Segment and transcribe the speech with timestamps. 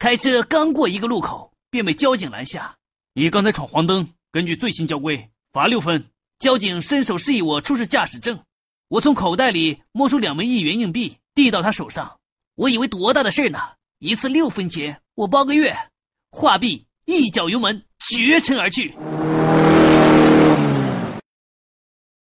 [0.00, 2.74] 开车刚过一个路口，便被交警拦下。
[3.12, 6.06] 你刚才闯黄灯，根据最新交规，罚六分。
[6.38, 8.40] 交警伸手示意我出示驾驶证，
[8.88, 12.18] 我从口袋里摸出两枚一元硬币，递到他手上。
[12.54, 13.58] 我以为多大的事呢，
[13.98, 15.76] 一次六分钱，我包个月。
[16.30, 18.94] 画毕，一脚油门，绝尘而去。